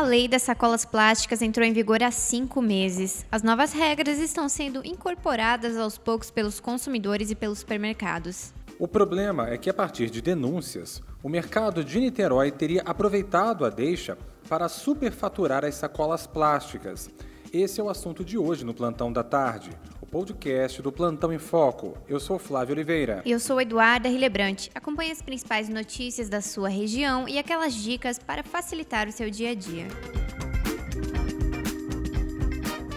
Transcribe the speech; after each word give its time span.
A 0.00 0.02
lei 0.02 0.26
das 0.26 0.40
sacolas 0.40 0.82
plásticas 0.82 1.42
entrou 1.42 1.66
em 1.66 1.74
vigor 1.74 2.02
há 2.02 2.10
cinco 2.10 2.62
meses. 2.62 3.26
As 3.30 3.42
novas 3.42 3.74
regras 3.74 4.18
estão 4.18 4.48
sendo 4.48 4.80
incorporadas 4.82 5.76
aos 5.76 5.98
poucos 5.98 6.30
pelos 6.30 6.58
consumidores 6.58 7.30
e 7.30 7.34
pelos 7.34 7.58
supermercados. 7.58 8.50
O 8.78 8.88
problema 8.88 9.50
é 9.50 9.58
que, 9.58 9.68
a 9.68 9.74
partir 9.74 10.08
de 10.08 10.22
denúncias, 10.22 11.02
o 11.22 11.28
mercado 11.28 11.84
de 11.84 12.00
Niterói 12.00 12.50
teria 12.50 12.80
aproveitado 12.80 13.62
a 13.62 13.68
deixa 13.68 14.16
para 14.48 14.70
superfaturar 14.70 15.66
as 15.66 15.74
sacolas 15.74 16.26
plásticas. 16.26 17.10
Esse 17.52 17.78
é 17.78 17.84
o 17.84 17.90
assunto 17.90 18.24
de 18.24 18.38
hoje 18.38 18.64
no 18.64 18.72
Plantão 18.72 19.12
da 19.12 19.22
Tarde, 19.22 19.70
podcast 20.10 20.82
do 20.82 20.90
Plantão 20.90 21.32
em 21.32 21.38
Foco. 21.38 21.96
Eu 22.08 22.18
sou 22.18 22.36
Flávio 22.36 22.74
Oliveira. 22.74 23.22
Eu 23.24 23.38
sou 23.38 23.60
Eduarda 23.60 24.08
Rilebrante. 24.08 24.68
Acompanhe 24.74 25.12
as 25.12 25.22
principais 25.22 25.68
notícias 25.68 26.28
da 26.28 26.40
sua 26.40 26.68
região 26.68 27.28
e 27.28 27.38
aquelas 27.38 27.72
dicas 27.74 28.18
para 28.18 28.42
facilitar 28.42 29.06
o 29.08 29.12
seu 29.12 29.30
dia 29.30 29.50
a 29.50 29.54
dia. 29.54 29.86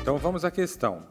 Então 0.02 0.18
vamos 0.18 0.44
à 0.44 0.50
questão. 0.50 1.04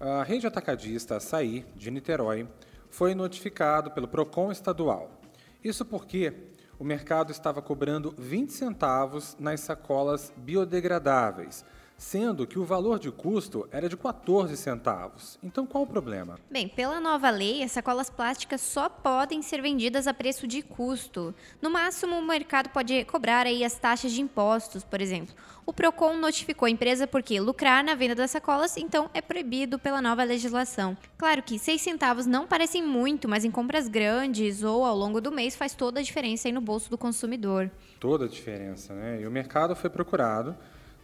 A 0.00 0.22
rede 0.22 0.46
atacadista 0.46 1.16
Açaí, 1.16 1.66
de 1.76 1.90
Niterói, 1.90 2.48
foi 2.88 3.14
notificado 3.14 3.90
pelo 3.90 4.08
PROCON 4.08 4.50
estadual. 4.50 5.20
Isso 5.62 5.84
porque 5.84 6.32
o 6.78 6.84
mercado 6.84 7.30
estava 7.30 7.60
cobrando 7.60 8.14
20 8.16 8.54
centavos 8.54 9.36
nas 9.38 9.60
sacolas 9.60 10.32
biodegradáveis, 10.34 11.62
sendo 11.96 12.46
que 12.46 12.58
o 12.58 12.64
valor 12.64 12.98
de 12.98 13.10
custo 13.10 13.66
era 13.72 13.88
de 13.88 13.96
14 13.96 14.56
centavos. 14.56 15.38
Então 15.42 15.66
qual 15.66 15.84
o 15.84 15.86
problema? 15.86 16.38
Bem, 16.50 16.68
pela 16.68 17.00
nova 17.00 17.30
lei, 17.30 17.62
as 17.62 17.72
sacolas 17.72 18.10
plásticas 18.10 18.60
só 18.60 18.88
podem 18.88 19.40
ser 19.42 19.62
vendidas 19.62 20.06
a 20.06 20.14
preço 20.14 20.46
de 20.46 20.62
custo. 20.62 21.34
No 21.60 21.70
máximo, 21.70 22.16
o 22.16 22.26
mercado 22.26 22.68
pode 22.70 23.04
cobrar 23.04 23.46
aí 23.46 23.64
as 23.64 23.78
taxas 23.78 24.12
de 24.12 24.20
impostos, 24.20 24.84
por 24.84 25.00
exemplo. 25.00 25.34
O 25.64 25.72
Procon 25.72 26.16
notificou 26.16 26.66
a 26.66 26.70
empresa 26.70 27.06
porque 27.06 27.40
lucrar 27.40 27.82
na 27.82 27.94
venda 27.94 28.14
das 28.14 28.30
sacolas, 28.30 28.76
então 28.76 29.10
é 29.12 29.20
proibido 29.20 29.78
pela 29.78 30.00
nova 30.00 30.22
legislação. 30.22 30.96
Claro 31.18 31.42
que 31.42 31.58
6 31.58 31.80
centavos 31.80 32.26
não 32.26 32.46
parecem 32.46 32.82
muito, 32.82 33.28
mas 33.28 33.44
em 33.44 33.50
compras 33.50 33.88
grandes 33.88 34.62
ou 34.62 34.84
ao 34.84 34.96
longo 34.96 35.20
do 35.20 35.32
mês 35.32 35.56
faz 35.56 35.74
toda 35.74 35.98
a 35.98 36.02
diferença 36.02 36.46
aí 36.46 36.52
no 36.52 36.60
bolso 36.60 36.88
do 36.88 36.98
consumidor. 36.98 37.70
Toda 37.98 38.26
a 38.26 38.28
diferença, 38.28 38.94
né? 38.94 39.20
E 39.20 39.26
o 39.26 39.30
mercado 39.30 39.74
foi 39.74 39.90
procurado 39.90 40.54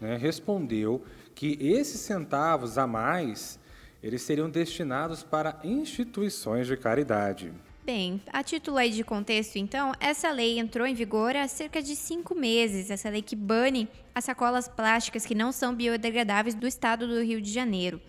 né, 0.03 0.17
respondeu 0.17 1.03
que 1.35 1.57
esses 1.61 2.01
centavos 2.01 2.77
a 2.77 2.87
mais 2.87 3.59
eles 4.03 4.21
seriam 4.23 4.51
destinados 4.51 5.23
para 5.23 5.61
instituições 5.63 6.67
de 6.67 6.77
caridade. 6.77 7.53
Bem, 7.85 8.21
a 8.33 8.43
título 8.43 8.77
aí 8.77 8.91
de 8.91 9.05
contexto, 9.05 9.57
então, 9.57 9.93
essa 10.01 10.31
lei 10.31 10.59
entrou 10.59 10.87
em 10.87 10.95
vigor 10.95 11.37
há 11.37 11.47
cerca 11.47 11.81
de 11.81 11.95
cinco 11.95 12.35
meses. 12.35 12.91
Essa 12.91 13.09
lei 13.09 13.23
que 13.23 13.37
bane 13.37 13.89
as 14.15 14.25
sacolas 14.25 14.69
plásticas 14.69 15.25
que 15.25 15.35
não 15.35 15.53
são 15.53 15.75
biodegradáveis 15.75 16.55
do 16.55 16.67
estado 16.67 17.07
do 17.07 17.23
Rio 17.23 17.41
de 17.41 17.53
Janeiro. 17.53 18.01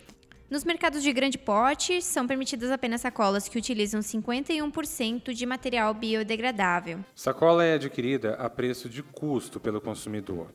Nos 0.49 0.63
mercados 0.63 1.01
de 1.01 1.11
grande 1.11 1.37
porte, 1.39 2.01
são 2.01 2.27
permitidas 2.27 2.69
apenas 2.69 3.01
sacolas 3.01 3.47
que 3.47 3.57
utilizam 3.57 4.01
51% 4.01 5.33
de 5.33 5.45
material 5.45 5.93
biodegradável. 5.93 6.99
Sacola 7.15 7.63
é 7.63 7.73
adquirida 7.73 8.35
a 8.35 8.49
preço 8.49 8.87
de 8.87 9.01
custo 9.01 9.59
pelo 9.59 9.81
consumidor. 9.81 10.49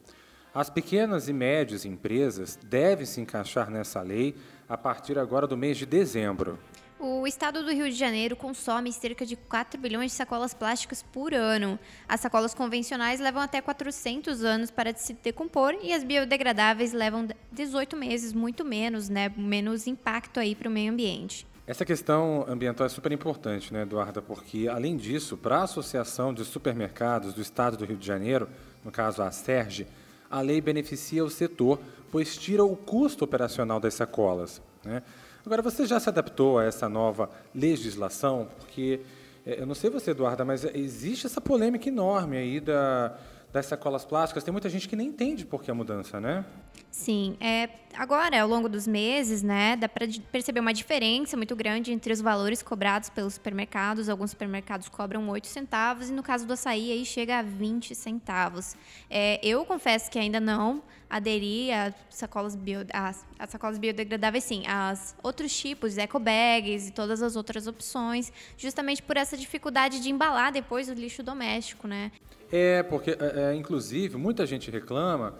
As 0.55 0.71
pequenas 0.71 1.29
e 1.29 1.33
médias 1.33 1.85
empresas 1.85 2.59
devem 2.65 3.05
se 3.05 3.21
encaixar 3.21 3.71
nessa 3.71 4.01
lei 4.01 4.35
a 4.69 4.77
partir 4.77 5.19
agora 5.19 5.47
do 5.47 5.57
mês 5.57 5.77
de 5.77 5.85
dezembro. 5.85 6.59
O 6.99 7.27
estado 7.29 7.63
do 7.63 7.71
Rio 7.71 7.89
de 7.89 7.95
Janeiro 7.95 8.35
consome 8.35 8.93
cerca 8.93 9.25
de 9.25 9.37
4 9.37 9.81
bilhões 9.81 10.11
de 10.11 10.17
sacolas 10.17 10.53
plásticas 10.53 11.01
por 11.01 11.33
ano. 11.33 11.79
As 12.09 12.21
sacolas 12.21 12.55
convencionais 12.55 13.21
levam 13.21 13.41
até 13.41 13.61
400 13.61 14.43
anos 14.43 14.71
para 14.71 14.93
se 14.97 15.13
decompor 15.13 15.77
e 15.81 15.93
as 15.93 16.03
biodegradáveis 16.03 16.93
levam 16.93 17.29
18 17.53 17.97
meses, 17.97 18.33
muito 18.33 18.65
menos, 18.65 19.09
né? 19.09 19.33
Menos 19.37 19.87
impacto 19.87 20.41
aí 20.41 20.57
para 20.57 20.69
o 20.69 20.73
meio 20.73 20.91
ambiente. 20.91 21.47
Essa 21.69 21.85
questão 21.85 22.45
ambiental 22.49 22.87
é 22.87 22.89
super 22.89 23.13
importante, 23.13 23.73
né, 23.73 23.83
Eduarda? 23.83 24.21
Porque, 24.21 24.67
além 24.67 24.97
disso, 24.97 25.37
para 25.37 25.59
a 25.59 25.63
Associação 25.65 26.35
de 26.35 26.45
Supermercados 26.45 27.33
do 27.33 27.43
Estado 27.43 27.77
do 27.77 27.85
Rio 27.85 27.97
de 27.97 28.07
Janeiro, 28.07 28.49
no 28.83 28.91
caso 28.91 29.23
a 29.23 29.31
SERGE, 29.31 29.87
a 30.31 30.41
lei 30.41 30.61
beneficia 30.61 31.25
o 31.25 31.31
setor, 31.31 31.79
pois 32.11 32.37
tira 32.37 32.65
o 32.65 32.77
custo 32.77 33.25
operacional 33.25 33.81
das 33.81 33.95
sacolas. 33.95 34.61
Né? 34.85 35.03
Agora, 35.45 35.63
você 35.63 35.87
já 35.87 35.99
se 35.99 36.09
adaptou 36.09 36.59
a 36.59 36.65
essa 36.65 36.89
nova 36.89 37.31
legislação? 37.55 38.49
Porque, 38.59 39.01
é, 39.47 39.61
eu 39.61 39.67
não 39.67 39.75
sei 39.75 39.91
você, 39.91 40.11
Eduarda, 40.11 40.45
mas 40.45 40.65
existe 40.65 41.27
essa 41.27 41.41
polêmica 41.41 41.89
enorme 41.89 42.37
aí 42.37 42.61
da, 42.61 43.17
das 43.53 43.67
sacolas 43.67 44.05
plásticas. 44.05 44.45
Tem 44.45 44.53
muita 44.53 44.69
gente 44.69 44.89
que 44.89 44.97
nem 44.97 45.09
entende 45.09 45.47
por 45.47 45.63
que 45.63 45.71
a 45.71 45.75
mudança, 45.75 46.21
né? 46.21 46.45
Sim, 46.91 47.37
é, 47.41 47.69
agora, 47.95 48.41
ao 48.43 48.49
longo 48.49 48.69
dos 48.69 48.87
meses, 48.87 49.43
né, 49.43 49.77
dá 49.77 49.89
para 49.89 50.07
perceber 50.33 50.61
uma 50.61 50.73
diferença 50.73 51.37
muito 51.37 51.55
grande 51.55 51.93
entre 51.93 52.13
os 52.13 52.21
valores 52.21 52.63
cobrados 52.63 53.09
pelos 53.09 53.35
supermercados. 53.35 54.09
Alguns 54.09 54.31
supermercados 54.31 54.89
cobram 54.89 55.29
8 55.29 55.47
centavos 55.47 56.11
e 56.11 56.13
no 56.13 56.23
caso 56.23 56.47
do 56.47 56.53
açaí 56.53 56.93
aí 56.93 57.05
chega 57.05 57.39
a 57.39 57.43
20 57.43 57.95
centavos. 57.95 58.77
É, 59.09 59.41
eu 59.43 59.65
confesso 59.65 60.11
que 60.11 60.19
ainda 60.19 60.41
não 60.41 60.83
aderi 61.09 61.73
a 61.73 61.93
sacolas, 62.11 62.55
bio, 62.55 62.81
a, 62.93 63.47
sacolas 63.47 63.79
biodegradáveis, 63.79 64.45
sim, 64.45 64.65
as 64.67 65.17
outros 65.23 65.57
tipos, 65.57 65.97
eco 65.97 66.19
bags 66.19 66.89
e 66.89 66.93
todas 66.93 67.23
as 67.23 67.35
outras 67.37 67.67
opções, 67.67 68.33
justamente 68.57 69.03
por 69.03 69.17
essa 69.17 69.37
dificuldade 69.37 70.01
de 70.01 70.11
embalar 70.11 70.53
depois 70.53 70.89
o 70.89 70.93
lixo 70.93 71.23
doméstico, 71.23 71.89
né? 71.89 72.13
É, 72.53 72.83
porque, 72.83 73.11
é, 73.13 73.53
é 73.53 73.55
inclusive, 73.55 74.17
muita 74.17 74.47
gente 74.47 74.71
reclama 74.71 75.35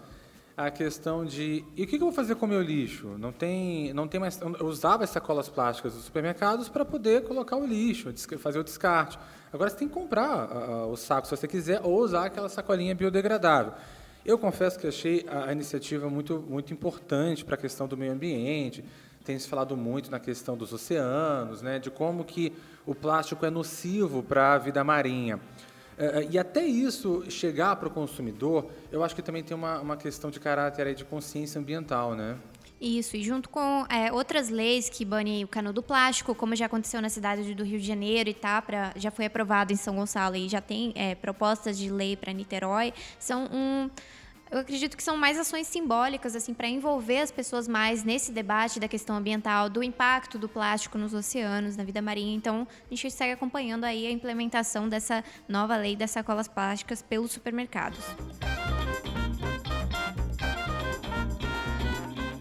a 0.59 0.69
questão 0.69 1.23
de 1.23 1.63
e 1.77 1.83
o 1.83 1.87
que 1.87 1.95
eu 1.95 2.01
vou 2.01 2.11
fazer 2.11 2.35
com 2.35 2.45
o 2.45 2.49
meu 2.49 2.61
lixo? 2.61 3.15
Não 3.17 3.31
tem, 3.31 3.93
não 3.93 4.09
tem 4.09 4.19
mais. 4.19 4.41
Eu 4.41 4.65
usava 4.65 5.05
as 5.05 5.09
sacolas 5.09 5.47
plásticas 5.47 5.93
dos 5.93 6.03
supermercados 6.03 6.67
para 6.67 6.83
poder 6.83 7.23
colocar 7.23 7.55
o 7.55 7.65
lixo, 7.65 8.13
fazer 8.37 8.59
o 8.59 8.63
descarte. 8.63 9.17
Agora 9.53 9.69
você 9.69 9.77
tem 9.77 9.87
que 9.87 9.93
comprar 9.93 10.51
uh, 10.51 10.91
o 10.91 10.97
saco 10.97 11.27
se 11.27 11.35
você 11.35 11.47
quiser 11.47 11.79
ou 11.81 11.97
usar 12.01 12.25
aquela 12.25 12.49
sacolinha 12.49 12.93
biodegradável. 12.93 13.71
Eu 14.25 14.37
confesso 14.37 14.77
que 14.77 14.85
achei 14.85 15.25
a, 15.29 15.49
iniciativa 15.53 16.09
muito, 16.09 16.43
muito 16.45 16.73
importante 16.73 17.45
para 17.45 17.55
a 17.55 17.57
questão 17.57 17.87
do 17.87 17.95
meio 17.95 18.11
ambiente. 18.11 18.83
Tem 19.23 19.39
se 19.39 19.47
falado 19.47 19.77
muito 19.77 20.11
na 20.11 20.19
questão 20.19 20.57
dos 20.57 20.73
oceanos, 20.73 21.61
né, 21.61 21.79
de 21.79 21.89
como 21.89 22.25
que 22.25 22.51
o 22.85 22.93
plástico 22.93 23.45
é 23.45 23.49
nocivo 23.49 24.21
para 24.21 24.55
a 24.55 24.57
vida 24.57 24.83
marinha. 24.83 25.39
É, 25.99 26.21
é, 26.21 26.27
e 26.31 26.39
até 26.39 26.65
isso 26.65 27.29
chegar 27.29 27.75
para 27.75 27.89
o 27.89 27.91
consumidor, 27.91 28.71
eu 28.89 29.03
acho 29.03 29.13
que 29.13 29.21
também 29.21 29.43
tem 29.43 29.55
uma, 29.55 29.81
uma 29.81 29.97
questão 29.97 30.31
de 30.31 30.39
caráter 30.39 30.95
de 30.95 31.03
consciência 31.03 31.59
ambiental, 31.59 32.15
né? 32.15 32.37
Isso, 32.79 33.17
e 33.17 33.23
junto 33.23 33.49
com 33.49 33.85
é, 33.89 34.09
outras 34.09 34.47
leis 34.47 34.87
que 34.87 35.03
banem 35.03 35.43
o 35.43 35.47
canudo 35.49 35.83
plástico, 35.83 36.33
como 36.33 36.55
já 36.55 36.67
aconteceu 36.67 37.01
na 37.01 37.09
cidade 37.09 37.53
do 37.53 37.65
Rio 37.65 37.77
de 37.77 37.85
Janeiro 37.85 38.29
e 38.29 38.33
tá 38.33 38.61
pra, 38.61 38.93
já 38.95 39.11
foi 39.11 39.25
aprovado 39.25 39.73
em 39.73 39.75
São 39.75 39.97
Gonçalo 39.97 40.37
e 40.37 40.47
já 40.47 40.61
tem 40.61 40.93
é, 40.95 41.13
propostas 41.13 41.77
de 41.77 41.91
lei 41.91 42.15
para 42.15 42.31
Niterói, 42.31 42.93
são 43.19 43.49
um 43.51 43.89
eu 44.51 44.57
acredito 44.59 44.97
que 44.97 45.03
são 45.03 45.15
mais 45.15 45.37
ações 45.37 45.67
simbólicas 45.67 46.35
assim 46.35 46.53
para 46.53 46.67
envolver 46.67 47.19
as 47.19 47.31
pessoas 47.31 47.67
mais 47.67 48.03
nesse 48.03 48.31
debate 48.31 48.79
da 48.79 48.87
questão 48.87 49.15
ambiental, 49.15 49.69
do 49.69 49.83
impacto 49.83 50.39
do 50.39 50.49
plástico 50.49 50.97
nos 50.97 51.13
oceanos, 51.13 51.77
na 51.77 51.83
vida 51.83 52.01
marinha. 52.01 52.35
Então, 52.35 52.67
a 52.89 52.95
gente 52.95 53.11
segue 53.11 53.33
acompanhando 53.33 53.83
aí 53.83 54.07
a 54.07 54.11
implementação 54.11 54.89
dessa 54.89 55.23
nova 55.47 55.77
lei 55.77 55.95
das 55.95 56.11
sacolas 56.11 56.47
plásticas 56.47 57.01
pelos 57.01 57.31
supermercados. 57.31 58.03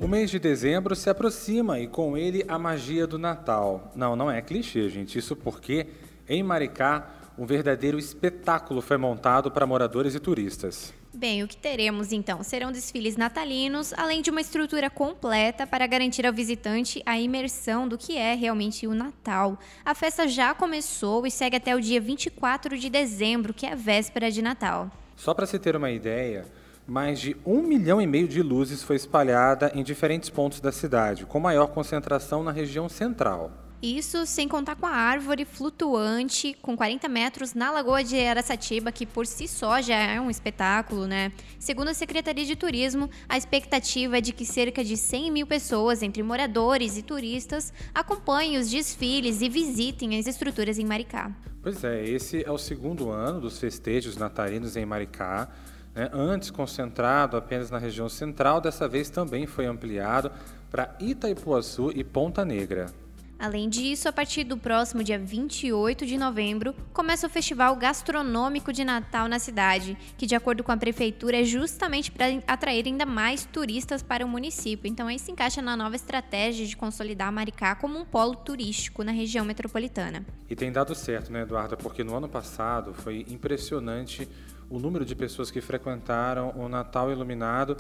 O 0.00 0.08
mês 0.08 0.30
de 0.30 0.38
dezembro 0.38 0.96
se 0.96 1.10
aproxima 1.10 1.78
e 1.80 1.86
com 1.86 2.16
ele 2.16 2.44
a 2.48 2.58
magia 2.58 3.06
do 3.06 3.19
Natal. 3.19 3.92
Não, 3.94 4.16
não 4.16 4.30
é 4.30 4.40
clichê, 4.40 4.88
gente. 4.88 5.19
Isso 5.19 5.36
porque 5.36 5.88
em 6.26 6.42
Maricá 6.42 7.10
um 7.36 7.44
verdadeiro 7.44 7.98
espetáculo 7.98 8.80
foi 8.80 8.96
montado 8.96 9.50
para 9.50 9.66
moradores 9.66 10.14
e 10.14 10.20
turistas. 10.20 10.94
Bem, 11.12 11.43
o 11.43 11.49
que 11.49 11.56
teremos 11.56 12.12
então 12.12 12.43
serão 12.43 12.70
desfiles 12.70 13.16
natalinos, 13.16 13.94
além 13.94 14.20
de 14.20 14.31
uma 14.31 14.43
estrutura 14.43 14.90
completa 14.90 15.66
para 15.66 15.87
garantir 15.87 16.26
ao 16.26 16.32
visitante 16.32 17.02
a 17.06 17.19
imersão 17.19 17.88
do 17.88 17.96
que 17.96 18.16
é 18.16 18.34
realmente 18.34 18.87
o 18.87 18.94
Natal. 18.94 19.58
A 19.84 19.94
festa 19.94 20.28
já 20.28 20.55
começou 20.55 21.26
e 21.26 21.31
segue 21.31 21.56
até 21.56 21.75
o 21.75 21.81
dia 21.81 22.00
24 22.00 22.76
de 22.76 22.90
dezembro, 22.90 23.55
que 23.55 23.64
é 23.64 23.72
a 23.72 23.75
véspera 23.75 24.31
de 24.31 24.43
Natal. 24.43 24.90
Só 25.16 25.32
para 25.32 25.46
se 25.46 25.58
ter 25.58 25.75
uma 25.75 25.90
ideia, 25.90 26.46
mais 26.87 27.19
de 27.19 27.34
um 27.44 27.62
milhão 27.62 28.00
e 28.00 28.06
meio 28.06 28.28
de 28.28 28.43
luzes 28.43 28.82
foi 28.82 28.96
espalhada 28.96 29.72
em 29.75 29.82
diferentes 29.82 30.28
pontos 30.28 30.61
da 30.61 30.70
cidade, 30.70 31.25
com 31.25 31.40
maior 31.40 31.69
concentração 31.69 32.43
na 32.43 32.52
região 32.52 32.88
central. 32.88 33.50
Isso 33.80 34.26
sem 34.26 34.48
contar 34.48 34.75
com 34.75 34.86
a 34.86 34.90
árvore 34.90 35.44
flutuante 35.44 36.52
com 36.60 36.76
40 36.76 37.08
metros 37.08 37.54
na 37.54 37.70
Lagoa 37.70 38.02
de 38.02 38.19
Aracatiba, 38.19 38.90
que 38.90 39.06
por 39.06 39.25
si 39.25 39.46
só 39.46 39.80
já 39.80 39.94
é 39.94 40.20
um 40.20 40.28
espetáculo, 40.28 41.06
né? 41.06 41.30
Segundo 41.60 41.86
a 41.86 41.94
Secretaria 41.94 42.44
de 42.44 42.56
Turismo, 42.56 43.08
a 43.28 43.38
expectativa 43.38 44.19
é 44.19 44.20
de 44.20 44.32
que 44.32 44.44
cerca 44.44 44.82
de 44.82 44.96
100 44.96 45.30
mil 45.30 45.46
pessoas, 45.46 46.02
entre 46.02 46.25
moradores 46.25 46.96
e 46.96 47.02
turistas, 47.02 47.72
acompanhem 47.94 48.58
os 48.58 48.69
desfiles 48.69 49.40
e 49.42 49.48
visitem 49.48 50.19
as 50.19 50.26
estruturas 50.26 50.76
em 50.76 50.84
Maricá. 50.84 51.30
Pois 51.62 51.84
é, 51.84 52.04
esse 52.04 52.44
é 52.44 52.50
o 52.50 52.58
segundo 52.58 53.10
ano 53.10 53.42
dos 53.42 53.60
festejos 53.60 54.16
natalinos 54.16 54.76
em 54.76 54.84
Maricá. 54.84 55.48
Né? 55.94 56.10
Antes 56.12 56.50
concentrado 56.50 57.36
apenas 57.36 57.70
na 57.70 57.78
região 57.78 58.08
central, 58.08 58.60
dessa 58.60 58.88
vez 58.88 59.08
também 59.08 59.46
foi 59.46 59.66
ampliado 59.66 60.32
para 60.69 60.96
Itaipuaçu 60.98 61.92
e 61.94 62.02
Ponta 62.02 62.44
Negra. 62.44 62.86
Além 63.38 63.69
disso, 63.69 64.08
a 64.08 64.12
partir 64.12 64.43
do 64.43 64.56
próximo 64.56 65.05
dia 65.05 65.17
28 65.17 66.05
de 66.05 66.19
novembro, 66.19 66.75
começa 66.93 67.29
o 67.29 67.31
Festival 67.31 67.76
Gastronômico 67.76 68.73
de 68.73 68.85
Natal 68.85 69.29
na 69.29 69.38
cidade, 69.38 69.96
que, 70.17 70.26
de 70.26 70.35
acordo 70.35 70.64
com 70.64 70.73
a 70.73 70.76
prefeitura, 70.76 71.40
é 71.40 71.44
justamente 71.44 72.11
para 72.11 72.26
atrair 72.49 72.85
ainda 72.85 73.06
mais 73.06 73.44
turistas 73.44 74.02
para 74.02 74.26
o 74.26 74.29
município. 74.29 74.90
Então, 74.90 75.06
aí 75.06 75.20
se 75.20 75.31
encaixa 75.31 75.62
na 75.62 75.76
nova 75.76 75.94
estratégia 75.94 76.67
de 76.67 76.76
consolidar 76.76 77.32
Maricá 77.32 77.76
como 77.76 77.96
um 77.96 78.05
polo 78.05 78.35
turístico 78.35 79.05
na 79.05 79.12
região 79.12 79.44
metropolitana. 79.44 80.26
E 80.50 80.56
tem 80.56 80.73
dado 80.73 80.93
certo, 80.96 81.32
né, 81.32 81.43
Eduarda? 81.43 81.76
Porque 81.76 82.02
no 82.02 82.17
ano 82.17 82.29
passado 82.29 82.93
foi 82.93 83.25
impressionante 83.29 84.29
o 84.69 84.81
número 84.81 85.05
de 85.05 85.14
pessoas 85.14 85.49
que 85.49 85.61
frequentaram 85.61 86.52
o 86.56 86.69
Natal 86.69 87.08
Iluminado 87.12 87.76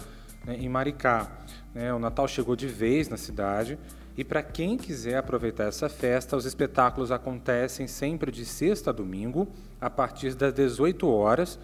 né, 0.48 0.56
em 0.58 0.68
Maricá. 0.68 1.30
Né? 1.74 1.92
O 1.92 1.98
Natal 1.98 2.26
chegou 2.26 2.56
de 2.56 2.66
vez 2.66 3.08
na 3.08 3.18
cidade 3.18 3.78
e 4.16 4.24
para 4.24 4.42
quem 4.42 4.76
quiser 4.76 5.18
aproveitar 5.18 5.64
essa 5.64 5.88
festa, 5.88 6.36
os 6.36 6.46
espetáculos 6.46 7.12
acontecem 7.12 7.86
sempre 7.86 8.32
de 8.32 8.44
sexta 8.44 8.90
a 8.90 8.92
domingo, 8.92 9.46
a 9.80 9.88
partir 9.90 10.34
das 10.34 10.52
18 10.52 11.06
horas. 11.06 11.58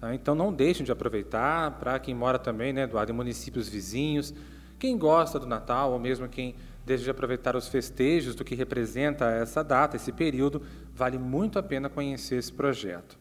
Tá? 0.00 0.14
Então 0.14 0.34
não 0.34 0.52
deixem 0.52 0.86
de 0.86 0.92
aproveitar, 0.92 1.72
para 1.72 1.98
quem 1.98 2.14
mora 2.14 2.38
também, 2.38 2.72
né, 2.72 2.84
Eduardo, 2.84 3.12
em 3.12 3.14
municípios 3.14 3.68
vizinhos, 3.68 4.32
quem 4.78 4.96
gosta 4.96 5.40
do 5.40 5.46
Natal, 5.46 5.92
ou 5.92 5.98
mesmo 5.98 6.28
quem 6.28 6.54
deseja 6.86 7.10
aproveitar 7.10 7.56
os 7.56 7.68
festejos 7.68 8.34
do 8.34 8.44
que 8.44 8.54
representa 8.54 9.26
essa 9.26 9.62
data, 9.62 9.96
esse 9.96 10.12
período, 10.12 10.62
vale 10.94 11.18
muito 11.18 11.58
a 11.58 11.62
pena 11.62 11.90
conhecer 11.90 12.36
esse 12.36 12.52
projeto. 12.52 13.18